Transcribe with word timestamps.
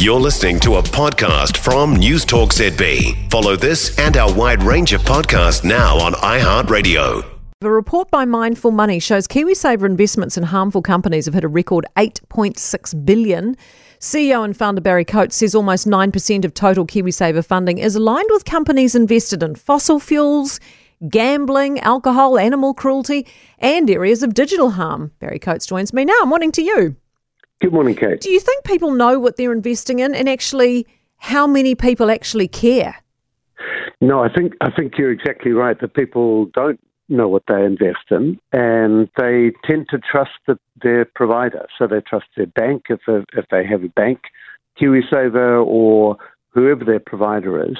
You're 0.00 0.18
listening 0.18 0.58
to 0.60 0.76
a 0.76 0.82
podcast 0.82 1.58
from 1.58 1.94
News 1.94 2.24
Talk 2.24 2.54
ZB. 2.54 3.30
Follow 3.30 3.54
this 3.54 3.98
and 3.98 4.16
our 4.16 4.32
wide 4.32 4.62
range 4.62 4.94
of 4.94 5.02
podcasts 5.02 5.62
now 5.62 5.98
on 5.98 6.14
iHeartRadio. 6.14 7.22
A 7.60 7.70
report 7.70 8.10
by 8.10 8.24
Mindful 8.24 8.70
Money 8.70 8.98
shows 8.98 9.28
KiwiSaver 9.28 9.84
investments 9.84 10.38
in 10.38 10.44
harmful 10.44 10.80
companies 10.80 11.26
have 11.26 11.34
hit 11.34 11.44
a 11.44 11.48
record 11.48 11.84
8.6 11.98 13.04
billion. 13.04 13.58
CEO 13.98 14.42
and 14.42 14.56
founder 14.56 14.80
Barry 14.80 15.04
Coates 15.04 15.36
says 15.36 15.54
almost 15.54 15.86
9% 15.86 16.46
of 16.46 16.54
total 16.54 16.86
KiwiSaver 16.86 17.44
funding 17.44 17.76
is 17.76 17.94
aligned 17.94 18.30
with 18.30 18.46
companies 18.46 18.94
invested 18.94 19.42
in 19.42 19.54
fossil 19.54 20.00
fuels, 20.00 20.60
gambling, 21.10 21.78
alcohol, 21.80 22.38
animal 22.38 22.72
cruelty, 22.72 23.26
and 23.58 23.90
areas 23.90 24.22
of 24.22 24.32
digital 24.32 24.70
harm. 24.70 25.12
Barry 25.18 25.38
Coates 25.38 25.66
joins 25.66 25.92
me 25.92 26.06
now. 26.06 26.16
I'm 26.22 26.30
wanting 26.30 26.52
to 26.52 26.62
you. 26.62 26.96
Good 27.60 27.74
morning, 27.74 27.94
Kate. 27.94 28.20
Do 28.20 28.30
you 28.30 28.40
think 28.40 28.64
people 28.64 28.92
know 28.92 29.20
what 29.20 29.36
they're 29.36 29.52
investing 29.52 29.98
in 29.98 30.14
and 30.14 30.28
actually 30.28 30.86
how 31.18 31.46
many 31.46 31.74
people 31.74 32.10
actually 32.10 32.48
care? 32.48 32.96
No, 34.00 34.24
I 34.24 34.32
think 34.32 34.54
I 34.62 34.70
think 34.70 34.96
you're 34.96 35.10
exactly 35.10 35.52
right 35.52 35.78
that 35.78 35.92
people 35.92 36.46
don't 36.46 36.80
know 37.10 37.28
what 37.28 37.42
they 37.48 37.62
invest 37.62 38.10
in, 38.10 38.38
and 38.52 39.10
they 39.18 39.52
tend 39.64 39.88
to 39.90 39.98
trust 39.98 40.30
the, 40.46 40.58
their 40.82 41.04
provider. 41.04 41.66
So 41.76 41.86
they 41.86 42.00
trust 42.00 42.26
their 42.36 42.46
bank 42.46 42.84
if 42.88 43.00
they, 43.06 43.24
if 43.34 43.44
they 43.50 43.66
have 43.66 43.84
a 43.84 43.88
bank, 43.88 44.20
KiwiSaver, 44.80 45.66
or 45.66 46.16
whoever 46.50 46.84
their 46.84 47.00
provider 47.00 47.62
is. 47.62 47.76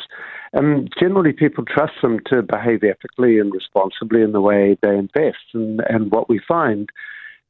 And 0.53 0.93
generally, 0.99 1.33
people 1.33 1.65
trust 1.65 1.95
them 2.03 2.19
to 2.27 2.43
behave 2.43 2.83
ethically 2.85 3.39
and 3.39 3.51
responsibly 3.53 4.21
in 4.21 4.33
the 4.33 4.41
way 4.41 4.77
they 4.83 4.97
invest. 4.97 5.55
And, 5.55 5.81
and 5.89 6.11
what 6.11 6.29
we 6.29 6.41
find 6.47 6.91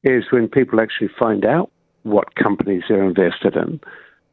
is 0.04 0.24
when 0.30 0.48
people 0.48 0.80
actually 0.80 1.10
find 1.18 1.44
out 1.44 1.70
what 2.02 2.34
companies 2.34 2.82
they're 2.88 3.04
invested 3.04 3.56
in, 3.56 3.80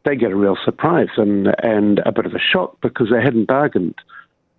they 0.06 0.16
get 0.16 0.32
a 0.32 0.36
real 0.36 0.58
surprise 0.64 1.10
and, 1.18 1.54
and 1.64 2.00
a 2.06 2.12
bit 2.12 2.26
of 2.26 2.34
a 2.34 2.40
shock 2.40 2.78
because 2.82 3.10
they 3.12 3.22
hadn't 3.22 3.46
bargained 3.46 3.96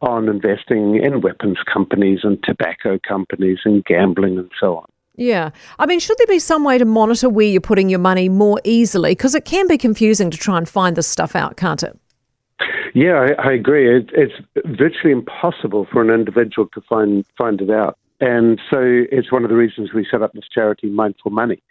on 0.01 0.29
investing 0.29 1.03
in 1.03 1.21
weapons 1.21 1.59
companies 1.73 2.21
and 2.23 2.43
tobacco 2.43 2.99
companies 3.07 3.59
and 3.65 3.85
gambling 3.85 4.39
and 4.39 4.51
so 4.61 4.77
on. 4.77 4.87
Yeah. 5.17 5.51
I 5.81 5.87
mean, 5.87 5.99
should 5.99 6.17
there 6.19 6.29
be 6.29 6.39
some 6.39 6.63
way 6.63 6.79
to 6.79 6.85
monitor 6.85 7.29
where 7.29 7.47
you're 7.47 7.61
putting 7.61 7.89
your 7.89 7.99
money 7.99 8.29
more 8.29 8.61
easily? 8.63 9.13
Because 9.13 9.35
it 9.35 9.45
can 9.45 9.67
be 9.67 9.77
confusing 9.77 10.31
to 10.31 10.39
try 10.39 10.57
and 10.57 10.69
find 10.69 10.97
this 10.97 11.09
stuff 11.09 11.35
out, 11.35 11.57
can't 11.57 11.83
it? 11.83 11.99
Yeah, 12.95 13.27
I, 13.39 13.49
I 13.49 13.53
agree. 13.53 13.97
It, 13.97 14.11
it's 14.13 14.35
virtually 14.65 15.13
impossible 15.13 15.87
for 15.91 16.03
an 16.03 16.11
individual 16.11 16.69
to 16.75 16.81
find 16.83 17.25
find 17.37 17.61
it 17.61 17.71
out, 17.71 17.99
and 18.21 18.61
so 18.71 18.79
it's 18.83 19.31
one 19.31 19.45
of 19.45 19.51
the 19.51 19.57
reasons 19.57 19.93
we 19.93 20.07
set 20.11 20.23
up 20.23 20.33
this 20.33 20.49
charity, 20.53 20.89
Mindful 20.89 21.31
Money, 21.31 21.63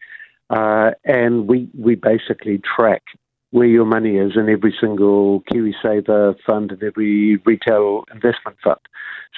uh, 0.50 0.92
and 1.06 1.48
we 1.48 1.70
we 1.78 1.96
basically 1.96 2.60
track 2.76 3.04
where 3.52 3.68
your 3.68 3.86
money 3.86 4.18
is 4.18 4.34
in 4.36 4.50
every 4.50 4.76
single 4.80 5.42
KiwiSaver 5.52 6.36
fund 6.46 6.72
and 6.72 6.84
every 6.84 7.38
retail 7.46 8.04
investment 8.14 8.58
fund, 8.64 8.80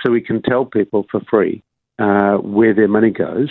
so 0.01 0.11
we 0.11 0.21
can 0.21 0.41
tell 0.41 0.65
people 0.65 1.05
for 1.11 1.21
free 1.29 1.63
uh, 1.99 2.37
where 2.37 2.73
their 2.73 2.87
money 2.87 3.11
goes 3.11 3.49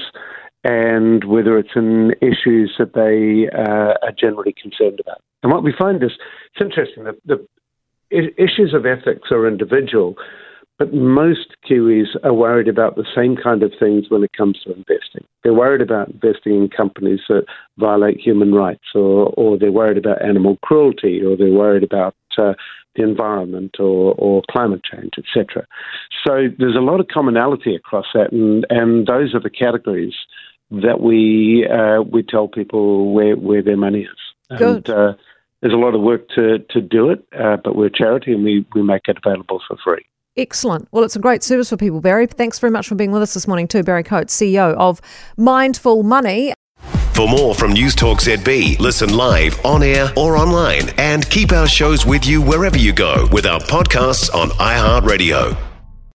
and 0.65 1.25
whether 1.25 1.59
it's 1.59 1.77
in 1.77 2.13
issues 2.21 2.75
that 2.79 2.95
they 2.95 3.49
uh, 3.57 3.95
are 4.03 4.13
generally 4.19 4.55
concerned 4.61 5.01
about. 5.01 5.21
And 5.43 5.53
what 5.53 5.63
we 5.63 5.73
find 5.79 6.03
is 6.03 6.11
it's 6.53 6.61
interesting. 6.61 7.05
that 7.05 7.17
the 7.25 7.47
issues 8.11 8.75
of 8.75 8.87
ethics 8.87 9.31
are 9.31 9.47
individual, 9.47 10.17
but 10.79 10.95
most 10.95 11.57
Kiwis 11.69 12.09
are 12.23 12.33
worried 12.33 12.69
about 12.69 12.95
the 12.95 13.07
same 13.15 13.37
kind 13.37 13.63
of 13.63 13.73
things 13.79 14.07
when 14.09 14.23
it 14.23 14.33
comes 14.33 14.59
to 14.63 14.73
investing. 14.73 15.27
They're 15.43 15.53
worried 15.53 15.81
about 15.81 16.09
investing 16.11 16.55
in 16.55 16.69
companies 16.69 17.21
that 17.29 17.47
violate 17.79 18.21
human 18.21 18.55
rights, 18.55 18.85
or, 18.95 19.33
or 19.37 19.59
they're 19.59 19.73
worried 19.73 19.99
about 19.99 20.23
animal 20.23 20.57
cruelty, 20.63 21.21
or 21.23 21.37
they're 21.37 21.51
worried 21.51 21.83
about 21.83 22.15
uh, 22.39 22.55
the 22.95 23.03
environment 23.03 23.77
or, 23.81 24.15
or 24.19 24.43
climate 24.51 24.83
change, 24.85 25.13
etc. 25.19 25.67
So 26.27 26.49
there's 26.59 26.77
a 26.77 26.81
lot 26.81 27.01
of 27.01 27.09
commonality 27.09 27.75
across 27.75 28.07
that, 28.15 28.33
and, 28.33 28.65
and 28.71 29.07
those 29.07 29.35
are 29.35 29.41
the 29.41 29.51
categories 29.51 30.15
that 30.71 31.01
we 31.01 31.67
uh, 31.67 32.03
we 32.03 32.23
tell 32.23 32.47
people 32.47 33.13
where, 33.13 33.37
where 33.37 33.63
their 33.63 33.77
money 33.77 34.03
is. 34.03 34.59
Good. 34.59 34.89
And, 34.89 34.91
uh, 34.91 35.15
there's 35.61 35.75
a 35.75 35.77
lot 35.77 35.97
of 35.97 36.03
work 36.03 36.29
to, 36.37 36.61
to 36.71 36.81
do 36.81 37.11
it, 37.11 37.27
uh, 37.37 37.57
but 37.57 37.75
we're 37.75 37.87
a 37.87 37.93
charity 37.93 38.33
and 38.33 38.45
we, 38.45 38.65
we 38.77 38.83
make 38.83 39.09
it 39.09 39.19
available 39.25 39.61
for 39.67 39.77
free. 39.83 40.07
Excellent. 40.39 40.89
Well, 40.93 41.03
it's 41.03 41.17
a 41.17 41.19
great 41.19 41.43
service 41.43 41.69
for 41.69 41.77
people, 41.77 42.01
Barry. 42.01 42.29
Thanks 42.29 42.61
very 42.61 42.71
much 42.71 42.87
for 42.87 42.95
being 42.95 43.11
with 43.11 43.23
us 43.23 43.35
this 43.35 43.49
morning, 43.49 43.67
too. 43.67 43.83
Barry 43.83 44.05
Coates, 44.05 44.35
CEO 44.35 44.75
of 44.75 45.01
Mindful 45.37 46.05
Money. 46.05 46.55
For 47.13 47.29
more 47.29 47.57
from 47.57 47.73
News 47.73 47.97
Talk 47.97 48.21
ZB, 48.21 48.79
listen 48.79 49.13
live, 49.17 49.59
on 49.67 49.83
air, 49.83 50.13
or 50.17 50.37
online, 50.37 50.91
and 50.97 51.29
keep 51.29 51.51
our 51.51 51.67
shows 51.67 52.07
with 52.07 52.25
you 52.25 52.41
wherever 52.41 52.79
you 52.79 52.93
go 52.93 53.27
with 53.33 53.45
our 53.45 53.59
podcasts 53.59 54.33
on 54.33 54.51
iHeartRadio. 54.51 55.68